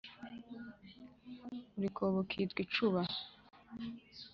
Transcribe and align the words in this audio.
buri 1.73 1.89
kobo 1.95 2.19
kitwa 2.29 2.59
icuba 2.65 3.01